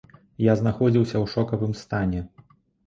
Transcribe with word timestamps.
Я 0.43 0.53
знаходзіўся 0.61 1.15
ў 1.23 1.33
шокавым 1.37 1.81
стане. 1.85 2.29